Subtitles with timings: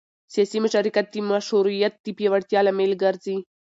[0.33, 3.37] سیاسي مشارکت د مشروعیت د پیاوړتیا لامل ګرځي